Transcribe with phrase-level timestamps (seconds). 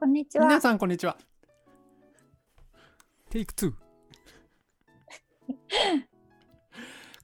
[0.00, 0.60] こんにちは皆。
[0.60, 1.16] さんこんにちは
[3.30, 3.72] テイク2。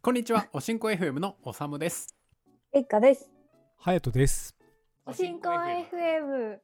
[0.02, 2.16] こんにちはおしんこ FM のおさむです
[2.72, 3.30] えっかです。
[3.78, 4.56] ハヤトです。
[5.06, 6.56] おしんこ FM。
[6.56, 6.58] い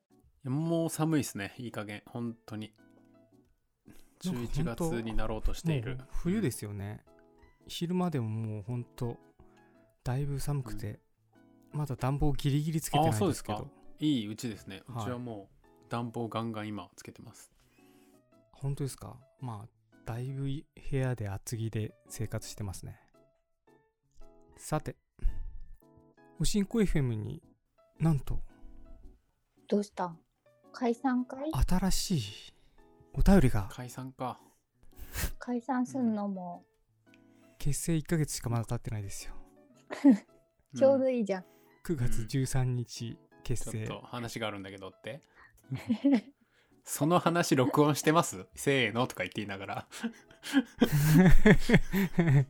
[0.47, 2.73] やもう寒いですねいい加減本当に
[4.25, 7.05] 11なんか本当月になろうとしている冬ですよね。
[7.69, 9.17] 昼間でももうほんと、
[10.03, 10.99] だいぶ寒くて、
[11.71, 13.71] まだ暖房ギリギリつけてないんですけあそうど、
[14.01, 15.60] いいうちですねうはいちはもう
[15.91, 17.51] 暖房ガンガン今つけてます。
[18.53, 19.17] 本当ですか？
[19.41, 19.69] まあ、
[20.07, 22.97] だいぶ部屋で厚着で生活してますね。
[24.57, 24.97] さて、
[26.39, 27.43] おしんこ FM に
[27.99, 28.41] なんと
[29.69, 30.07] どうした？
[30.07, 30.19] ん
[30.73, 31.51] 解散会？
[31.69, 32.23] 新しい
[33.15, 33.69] お便りが。
[33.71, 34.41] 解散か。
[35.39, 36.65] 解散すんのも。
[37.59, 39.35] 結成1ヶ月しかまだ経ってないですよ。
[40.77, 41.45] ちょううんどいいじゃん。
[41.85, 43.87] 9月13日結成。
[43.87, 45.21] ちょっと話があるんだけどって
[46.85, 48.47] その話録音してます？
[48.55, 49.87] せーのとか言って言いながら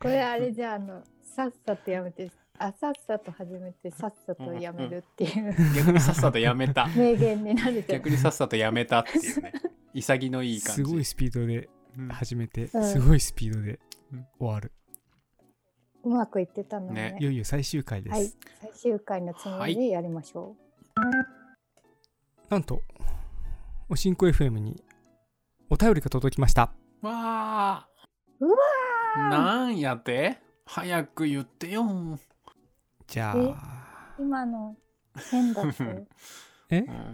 [0.00, 8.10] これあれじゃああの、さっさとやめて、あ、さっさと始めて、さっさとやめるっていう逆にさっさとやめた名言になるじゃん逆。
[8.10, 9.52] にさっさとやめたっていうね
[9.94, 13.78] 潔のいい感じすごいスピードでうん始めて、うんすごいスピードで
[14.12, 14.72] うん終わる。
[16.04, 17.24] うまくいってたのねねい。
[17.24, 18.14] よいよ最終回です。
[18.14, 18.30] はい。
[18.60, 20.54] 最終回のつもりでやりましょ
[22.50, 22.82] なんと、
[23.88, 24.82] おしんこ FM に
[25.70, 26.72] お便りが届きました。
[27.02, 27.88] わあ
[28.40, 30.38] うわなんやって？
[30.66, 32.18] 早く言ってよ
[33.06, 34.22] じゃえあ、う。
[34.22, 34.76] 今の
[35.30, 36.06] 変だって。
[36.70, 36.78] え？
[36.80, 37.12] うん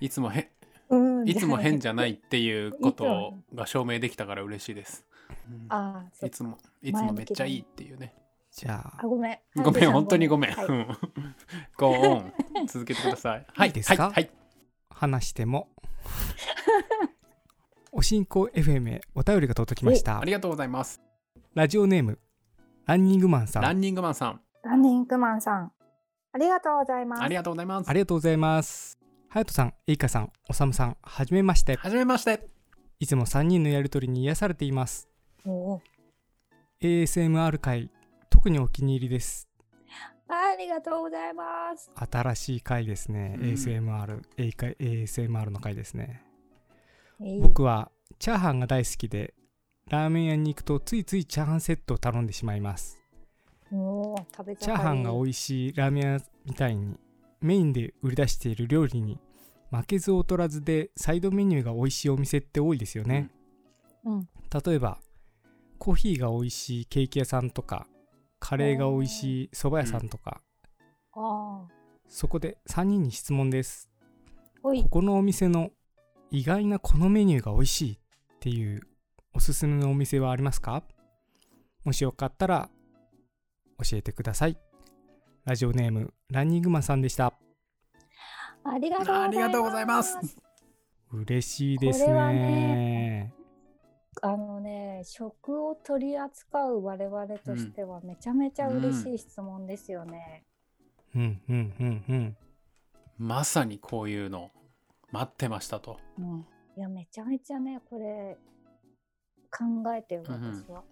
[0.00, 0.52] いつもへ
[0.90, 1.28] うん。
[1.28, 5.06] いつも変じゃないっていうこともが証明できたから嬉しいです。
[5.48, 8.14] うんあいつもいつもめっちゃいいっていうね。
[8.58, 9.62] じゃああ、、ごめん。
[9.62, 10.52] ごめん本当にごめん。
[10.52, 10.86] はいうん
[12.66, 13.46] 続けてください。
[13.54, 14.04] は いいいですか？
[14.04, 14.30] はいはい。
[14.90, 15.68] 話しても、
[17.92, 20.24] おしんこ FM へお便りが届きましたあ。
[20.24, 21.00] りがとうございます。
[21.54, 22.18] ラジオネーム、
[22.86, 23.62] ランニングマンさん。
[23.62, 25.72] ランニングマンさんランニングマンさん。
[26.32, 27.22] ありがとうございます。
[27.22, 27.92] ありがとうございますあ。
[27.92, 28.98] りがとうございます。
[29.28, 31.76] はやとさん、えいかさん、おさむさん、はじめまして。
[31.76, 32.48] はじめまして。
[32.98, 35.08] いつも3人のやりとりに癒されています。
[35.46, 35.80] おー
[36.80, 37.90] ASMR 回、
[38.38, 39.48] 特にお気に入りです。
[40.28, 41.90] ありがとうございます。
[41.96, 43.34] 新しい回ですね。
[43.36, 46.22] うん ASMR、ASMR の回ですね。
[47.42, 47.90] 僕は
[48.20, 49.34] チャーハンが大好きで、
[49.90, 53.00] ラーメン屋に行くとついついチャーハンセットを頼んでしまいます。
[53.70, 56.94] チャーハンが美味しいラーメン屋みたいに
[57.40, 59.18] メインで売り出している料理に
[59.72, 63.30] 負けず劣らずでサイドメニューが美味しいお店って多いですよね。
[64.04, 64.28] うん
[64.64, 65.00] 例えば
[65.78, 67.88] コーヒーが美味しいケーキ屋さんとか
[68.40, 70.40] カレーが美味しい蕎麦屋さんとか、
[71.12, 71.68] ああ。
[72.08, 73.90] そこで3人に質問です。
[74.62, 74.72] こ。
[74.88, 75.70] このお店の
[76.30, 77.98] 意外なこのメニューが美味しいっ
[78.40, 78.80] ていう
[79.34, 80.82] おすすめのお店はありますか？
[81.84, 82.68] もしよかったら
[83.82, 84.58] 教えてください。
[85.44, 87.32] ラジオネームランニングマンさんでした。
[88.64, 88.98] ありが
[89.50, 90.18] とうございます。
[91.10, 93.34] 嬉しいですねね。
[94.22, 100.44] あのね、食を取り扱う我々としてはめちゃめちゃ嬉しい質問ですよね。
[101.14, 102.36] うんうんうんうん。
[103.18, 104.50] まさにこういうの
[105.10, 105.98] 待ってましたと。
[106.18, 106.46] うん。
[106.76, 108.36] いや、めちゃめちゃね、これ
[109.50, 109.64] 考
[109.94, 110.82] えてる私は。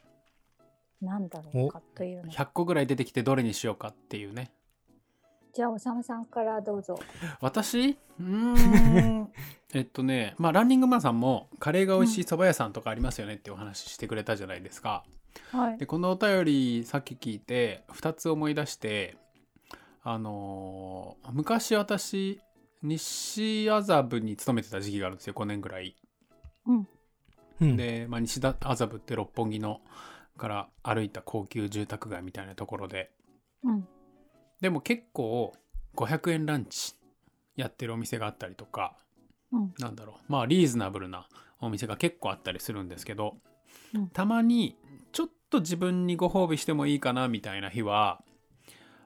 [1.00, 2.32] なんだろうかというの。
[2.32, 4.52] 100個ぐらい出てきてどれにしようかっていうね。
[5.52, 6.98] じゃあ、おさむさんからどうぞ。
[7.40, 7.90] 私？
[8.18, 9.32] うーん
[9.76, 15.04] えっとねまあランニングマンさんもカレーが美味しい蕎麦屋さんとかありますよねってお話してくれたじゃないですか。
[15.52, 15.78] はい。
[15.78, 19.18] でこのお便りさっき聞いて2つ思い出して
[20.02, 22.40] あのー昔私
[22.82, 25.94] 西麻布に勤めてた時期があるんですよ5年ぐらい。
[27.60, 28.54] うん、で、まあ、西麻
[28.86, 29.82] 布って六本木の
[30.38, 33.10] から歩いた高級住宅街みたいなところで
[33.62, 33.86] うん。
[34.62, 35.52] でも結構
[35.96, 36.94] 500円ランチ
[37.56, 38.96] やってるお店があったりとか、
[39.52, 41.28] うんなんだろうまあリーズナブルな
[41.60, 43.36] お店が結構あったりするんですけど、
[43.94, 44.76] うんたまに
[45.12, 48.20] ちょっと自分にご褒美してもいいかなみたいな日は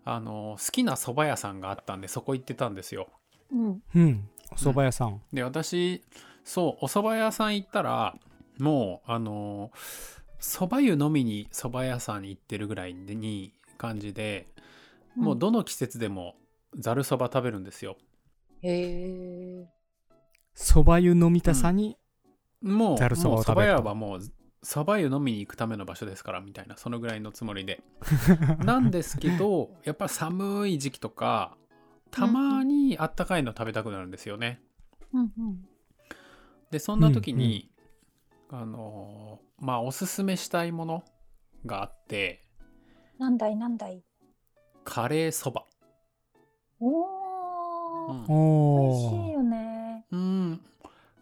[0.04, 3.08] あの好きな蕎麦屋さんがあったんでそこ行ってたんですよ。
[3.52, 3.82] うん。
[3.94, 4.28] うん。
[4.50, 5.20] お蕎麦屋さん。
[5.32, 6.02] で私
[6.44, 8.16] そうお蕎麦屋さん行ったら
[8.58, 9.70] もうあの
[10.40, 14.46] 蕎麦湯飲みに蕎麦屋さんに行ってるぐらいに感じで、
[15.14, 16.34] もうどの季節でも
[16.78, 17.96] ざるそば食べるんですよ。
[18.62, 19.79] へえ。
[20.60, 21.96] 蕎麦湯飲みたさに、
[22.62, 24.20] もうざるそばをもう蕎麦食べると屋はもう
[24.62, 27.82] 蕎麦湯飲みに行くための場所ですからみたいなそのぐらいのつもりで。
[28.62, 31.56] なんですけどやっぱ寒い時期とか
[32.10, 34.60] たまにあったかいの食べたくなるんですよね。
[35.14, 35.68] うんうん。
[36.70, 37.70] でそんな時に、
[38.50, 41.04] あのーまあおすすめしたいもの
[41.64, 42.44] があって。
[43.18, 44.04] なんだいなんだい？
[44.84, 45.64] カレーそば。
[46.80, 48.26] おー、うん。
[48.26, 49.79] 美味しいよね
[50.12, 50.60] うん。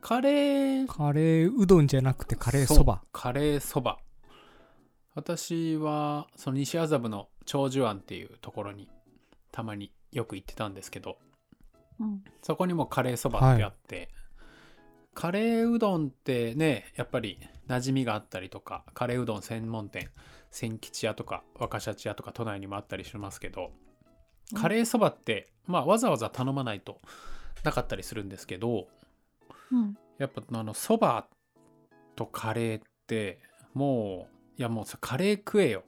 [0.00, 0.86] カレー。
[0.86, 2.94] カレーうどんじゃなくてカレーそば。
[2.94, 3.06] う。
[3.12, 3.98] カレーそば。
[5.14, 8.88] 私はその西麻布の長寿庵っていうところに
[9.50, 11.18] たまによく行ってたんですけど
[11.98, 12.22] うん。
[12.42, 14.10] そこにもカレーそばってあって、
[15.14, 20.10] カレーうどんってねやっぱり馴染みがあったりとかカレーうどん専門店
[20.52, 23.72] 千吉屋とか若シャチ屋とか都内にもあったりしますけど
[24.54, 27.00] カレーそばって、まあわざわざ頼まないと
[27.64, 28.88] なかったりするんですけど
[29.72, 29.96] うん。
[30.18, 31.26] やっぱあのそば
[32.16, 33.38] とカレーって
[33.74, 35.84] もういやもうさカレー食えよ。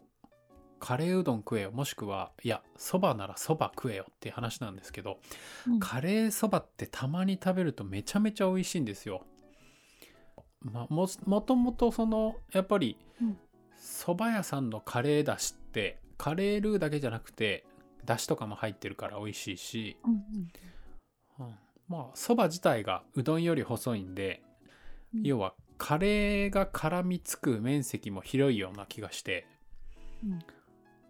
[0.78, 1.72] カレーうどん食えよ。
[1.72, 5.18] もしくはいやそばならそば食えよっていう話なんですけど
[5.66, 5.80] うん。
[5.80, 9.24] カレーそばってたまに食べるとめちゃめちゃ美味しいんですよ。
[10.62, 13.38] まあ、ももともとそのやっぱりうん。
[13.76, 17.64] そば屋さんのカレーだしってカレールーだけじゃなくて
[18.04, 20.20] だしとかも入ってるから美味しいし、うんうん
[21.40, 21.54] うん。
[21.88, 24.42] まあそば自体がうどんより細いんで
[25.14, 25.22] うん。
[25.24, 29.46] 要はカレーが絡みつく面積も広いような気がして。
[30.22, 30.38] うん。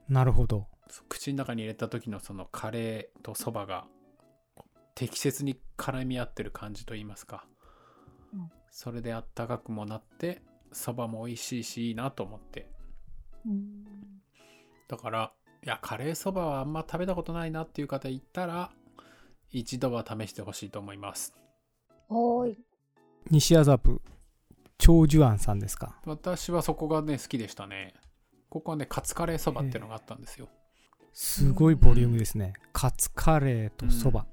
[0.08, 0.66] なるほど。
[1.08, 3.84] 口の中に入れた時のそのカレーとそばが
[4.94, 7.44] 適切に絡み合ってる感じといいますか、
[8.32, 8.50] うん。
[8.70, 10.42] それであったかくもなって
[10.72, 12.70] そばも美味しいしいいなと思って。
[13.46, 13.84] うん。
[14.88, 15.32] だから
[15.64, 18.70] いやカレーそばはあんま食べたことないなっていう方いたら
[19.50, 21.34] 一度は試してほしいと思います。
[22.08, 22.58] おーい。
[23.30, 24.00] 西麻布
[24.78, 26.00] 長寿庵さんですか？
[26.06, 27.94] 私はそこがね好きでしたね。
[28.48, 30.48] ここはねカツカレーそばっていうのがあったんですよ。
[31.12, 32.52] すごいボリュームですね。
[32.72, 34.26] カツカレーとそば、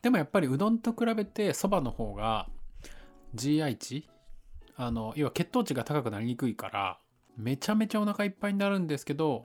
[0.00, 2.48] でもやっぱりうどんと比べてそばの方が
[3.34, 4.08] GI 値
[4.76, 6.98] あの要は血糖値が高くなりにくいから
[7.36, 9.44] めちゃめちゃお腹いっぱいになるんですけど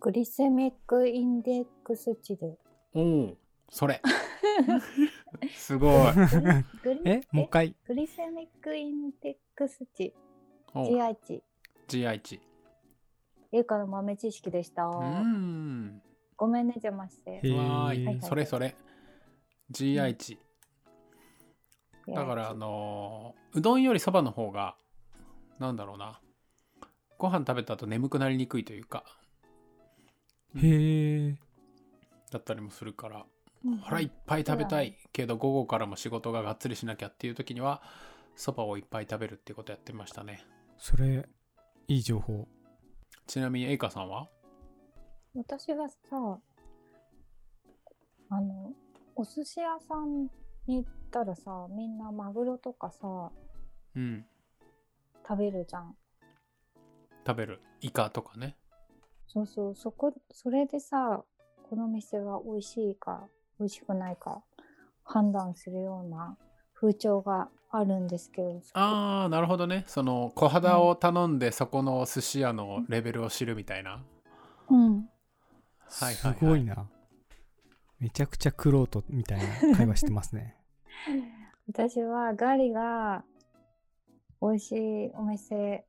[0.00, 2.56] グリセミックインデックス値で。
[2.94, 3.36] おお
[3.70, 4.00] それ
[5.54, 6.12] すごい。
[7.04, 7.76] えもう一回。
[7.86, 10.14] グリセミックインデックス値。
[10.74, 11.42] お GI 値
[11.88, 12.40] GI 値
[13.52, 16.02] 英華の豆知識でした、うーん。
[16.36, 17.30] ごめんね邪魔して。
[17.52, 18.18] はいはい。
[18.20, 18.74] それそれ。
[19.70, 20.38] GI 値、
[22.08, 24.76] だからあのーうどんよりそばの方が
[25.58, 26.20] なんだろうな。
[27.16, 29.04] ご飯食べた後眠くなりにくいというか。
[30.56, 31.36] へえ
[32.30, 33.18] だったりもするから。
[33.18, 33.33] うん
[33.82, 34.96] 腹いっぱい食べたい。
[35.12, 37.82] けど午後からも仕事ががっつりしなきゃっていう時には
[38.36, 40.44] そばをいっぱい食べるっていうことやってましたね。
[40.78, 41.26] それ
[41.88, 42.46] いい情報。
[43.26, 44.28] ちなみにエイカさんは？
[45.34, 45.96] 私はさ
[48.30, 48.72] あの
[49.16, 50.24] お寿司屋さん
[50.66, 53.30] に行ったらさみんなマグロとかさ
[53.96, 54.26] うん。
[55.26, 55.96] 食べるじゃん。
[57.26, 57.60] 食べる。
[57.80, 58.56] イカとかね。
[59.26, 59.74] そうそう。
[59.74, 61.24] そこそれでさ
[61.70, 63.26] この店は美味しいか
[63.58, 64.42] 美味しくないか
[65.04, 66.36] 判断するような
[66.74, 69.84] 風潮があるんですけどああなるほどね。
[69.88, 74.00] その小肌を頼んでそこの寿司屋のレベルを知るみたいな。
[74.70, 74.94] うん。
[74.94, 76.34] はいはいはい。
[76.38, 76.88] すごいな。
[77.98, 80.56] めちゃくちゃクロートみたいな会話してますね。
[81.66, 83.24] 私はガリが
[84.40, 84.72] 美味し
[85.06, 85.84] いお店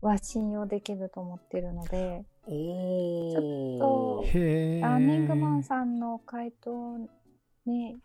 [0.00, 3.38] は信用できると思ってるのでおち
[3.80, 6.98] おょっへえランニングマンさんの回答
[7.66, 7.96] に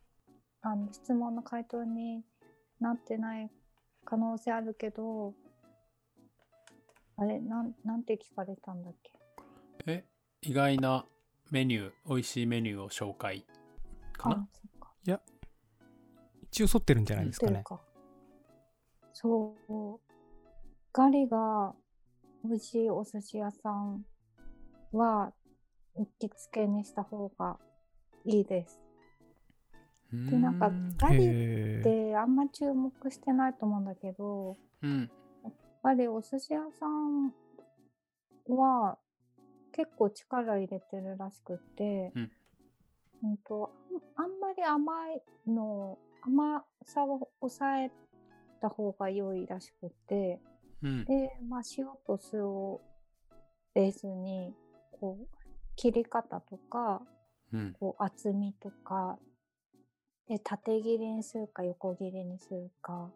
[0.61, 2.23] あの質問の回答に
[2.79, 3.49] なってない
[4.05, 5.33] 可能性あるけど
[7.17, 9.11] あれなんなんて聞かれたんだっけ？
[9.87, 10.05] え
[10.41, 11.05] 意外な
[11.51, 13.45] メニュー美味しいメニューを紹介
[14.13, 14.35] かな？
[14.35, 14.93] あそっか。
[16.51, 17.63] 一応沿ってるんじゃないですかね。
[19.13, 19.99] そう。
[20.91, 21.75] ガリが
[22.43, 24.03] 美味しいお寿司屋さん
[24.91, 25.33] は
[25.95, 27.57] 行きつけにした方が
[28.25, 28.79] いいです。
[30.11, 35.09] でなんかガリってあんま注目してないと思うんだけどうん。
[35.43, 35.53] やっ
[35.83, 37.33] ぱりお寿司屋さん
[38.47, 38.97] は
[39.71, 42.31] 結構力入れてるらしくって、うん。
[43.23, 43.71] うんと
[44.15, 47.91] あんまり甘いの甘さを抑え
[48.61, 50.39] た方が良いらしくって
[50.81, 51.05] うん。
[51.05, 52.81] で、まあ、塩と酢を
[53.73, 54.53] ベースに
[54.99, 55.27] こう
[55.75, 57.01] 切り方とか
[57.51, 57.75] うん。
[57.79, 59.17] こう厚みとか
[60.27, 63.11] で縦切りにするか横切りにするか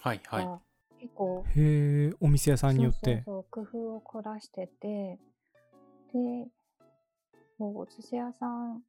[0.00, 0.44] はいはい。
[0.44, 0.60] が
[0.98, 2.98] 結構へえお店屋さんによって。
[3.00, 5.18] そうそうそう工夫を凝らしてて
[6.12, 6.48] で
[7.58, 8.82] お寿司屋さん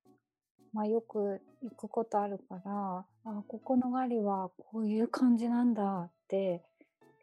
[0.75, 6.63] まあ、よく行くことあるからあここのガリはこういう感じなんだって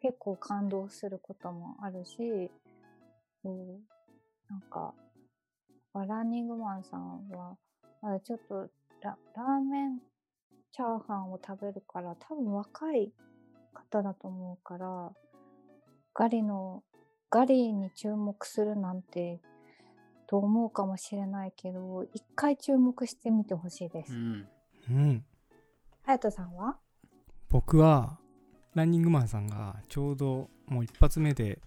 [0.01, 2.49] 結構感動することもあるし、
[3.43, 3.79] うん、
[4.49, 4.95] なんか
[5.93, 7.55] ランニングマンさんは
[8.01, 8.67] まだちょっと
[9.01, 9.99] ララーメン
[10.71, 13.11] チャーハンを食べるから多分若い
[13.73, 15.11] 方だと思うから
[16.13, 16.83] ガリの
[17.29, 19.39] ガリに注目するなんて
[20.27, 24.13] と思うかもしれないけど一回注目してみてほしいです。
[24.13, 24.17] う。
[24.17, 24.47] ん。
[24.89, 25.25] うん。
[26.05, 26.77] 隼人さんは？
[27.49, 28.17] 僕は
[28.73, 31.59] ランニングマンさんがちょうどもう一発目で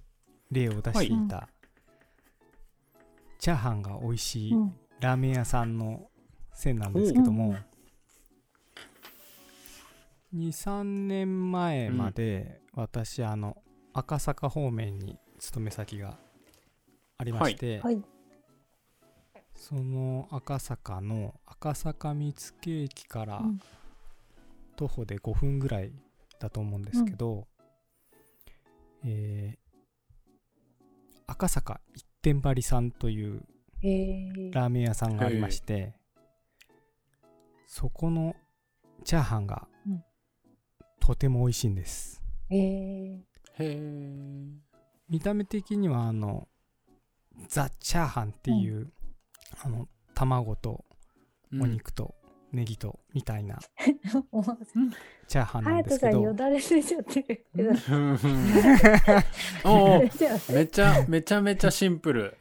[0.50, 1.48] 例を出していた、
[3.46, 4.74] チャーハンが美味しいうん。
[4.98, 6.10] ラーメン屋さんの
[6.52, 7.54] 線なんですけども、
[10.34, 13.56] 23年前まで私あの
[13.92, 16.18] 赤坂方面に勤め先が
[17.18, 18.02] ありまして、はい。
[19.54, 23.60] その赤坂の赤坂見附駅からうん。
[24.74, 25.92] 徒歩で5分ぐらい
[26.40, 27.46] だと思うんですけど、
[29.04, 29.66] えー
[31.28, 33.40] 赤坂一点張りさんという。
[34.52, 35.94] ラーメン屋さんがありまして、
[37.68, 38.34] そこの
[39.04, 40.02] チャーハンがうん。
[40.98, 42.20] とても美味しいんです。
[42.48, 42.62] へえ。
[42.62, 43.22] へ
[43.60, 43.78] え
[45.08, 46.48] 見た目的にはあの
[47.46, 48.90] ザ・チャーハンっていう、
[49.62, 50.84] あの卵と
[51.52, 52.16] お肉と
[52.56, 53.58] ネギとみたいな。
[55.28, 57.76] チャーハンなんですけど、よだれ出ちゃってる
[59.64, 62.36] おめちゃめちゃめちゃシンプル、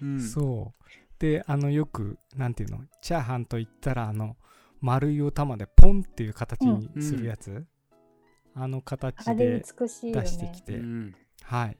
[0.00, 0.82] うん、そう。
[1.18, 2.80] であのよくなんていうの？
[3.02, 4.36] チャーハンといったらあの
[4.80, 7.66] 丸いお玉でポンっていう形にするやつ、
[8.54, 9.60] あの形で。
[9.60, 9.64] 出
[10.26, 11.14] してきて、うん。
[11.42, 11.76] はい。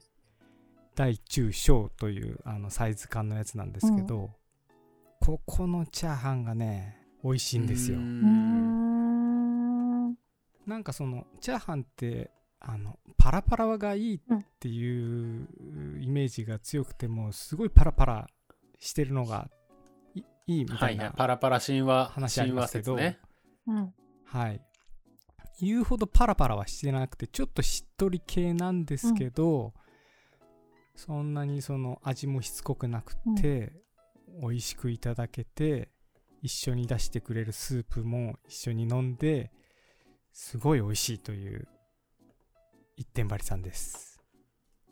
[0.95, 4.31] 大中小というあのサイズ感のやつなんですけど、
[5.19, 7.97] ここのチャーハンがね美味しいんですよ。
[10.67, 14.19] なんかそのチャーハンってあのパラパラがいいっ
[14.59, 15.47] ていう
[16.01, 18.27] イメージが強くてもすごいパラパラ
[18.79, 19.49] してるのが
[20.13, 22.97] いいいみはいたいな、はいパラパラ神話話ありますけど。
[22.97, 23.19] 説ね
[23.67, 23.93] うん。
[24.25, 24.61] はい。
[25.59, 29.73] 言うほどパラパラはしてなくてちょっとしっとり系なんですけど、
[30.95, 33.73] そんなにその味もしつこくなくて、
[34.41, 35.89] 美味しくいただけて
[36.47, 39.51] 一緒に出してくれるスープも一緒に飲んで
[40.31, 41.67] すごい美味しいという
[42.95, 44.21] 一点張りさんです。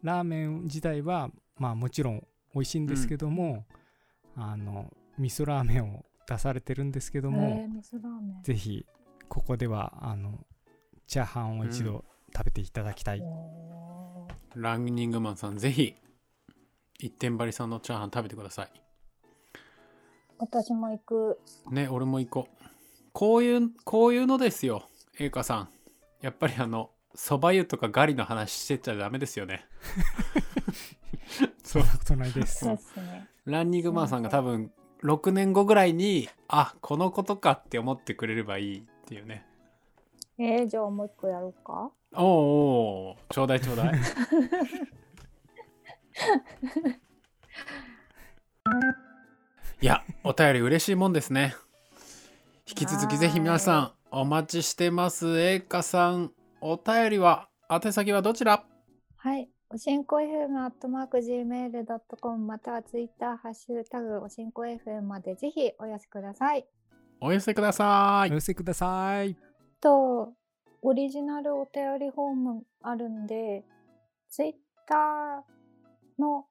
[0.03, 3.65] ラーメン自体はまあもちろん美味しいんですけども、
[4.35, 8.43] あの味噌ラーメンを出されてるんですけども、えー、味噌ラーメン。
[8.43, 8.85] ぜひ
[9.29, 10.45] ここではあの
[11.07, 12.03] チャーハンを一度
[12.35, 14.62] 食べていただきたい、おー。
[14.62, 15.95] ランニングマンさんぜひ
[17.00, 18.84] 一点張りさんのチャーハン食べてください
[20.37, 21.39] 私も行く。
[21.71, 22.65] ね俺も行こう
[23.13, 24.83] こういうこういうのですよ
[25.19, 25.69] 栄華さん
[26.21, 29.65] やっぱりあのそば湯とかガリの話してちゃダメですよね
[31.63, 33.29] そんなことないですそうですね。
[33.45, 34.71] ランニングマンさんが多分
[35.03, 39.45] 6年後ぐらいにあこのことかって思ってくれればいいっていうね
[40.37, 41.89] えー、じゃあもう一個やろうか。
[42.13, 42.25] おう
[43.09, 43.93] おうちょうだいちょうだい
[50.27, 51.55] お便り嬉しいもんですね。
[52.67, 55.39] 引き続きぜひ皆さんお待ちしてます。
[55.39, 58.65] 栄華さんお便りは宛先はどちら？
[59.17, 59.48] はい。
[59.70, 66.65] おしんこ FM アットマーク Gmail.com またはツイッターハッシュタグおしんこ FM までぜひお寄せください。
[67.22, 68.32] お寄せください。
[68.32, 69.38] お寄せください。
[69.79, 70.34] と、
[70.82, 73.63] オリジナルお便りフォームあるんで、
[74.32, 74.53] ツイッ
[74.88, 76.46] ターの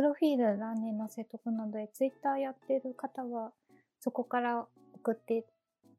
[0.00, 3.52] プロフィール欄に載せとくので、ツイッターやってる方は
[4.00, 5.44] そこから送って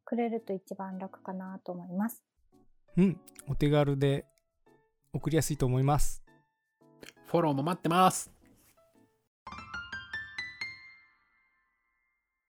[0.03, 2.23] くれると一番楽かなと思います。
[2.97, 4.25] うんお手軽で
[5.13, 6.23] 送りやすいと思います
[7.27, 8.31] フォローも待ってます